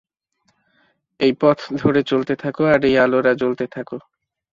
[1.19, 3.97] এই পথ ধরে চলতে থাকো, আর এই আলোরা জ্বলতে থাকো!